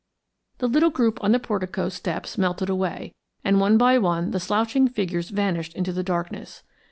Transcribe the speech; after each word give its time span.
The 0.57 0.67
little 0.67 0.89
group 0.89 1.23
on 1.23 1.31
the 1.31 1.37
portico 1.39 1.87
steps 1.89 2.35
melted 2.35 2.69
away, 2.69 3.13
and 3.43 3.59
one 3.61 3.77
by 3.77 3.99
one 3.99 4.31
the 4.31 4.39
slouching 4.39 4.87
figures 4.87 5.29
vanished 5.29 5.75
into 5.75 5.93
the 5.93 6.01
darkness. 6.01 6.63